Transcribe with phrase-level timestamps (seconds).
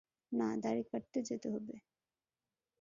[0.31, 1.75] না, দাড়ি কাটতে যেতে হবে।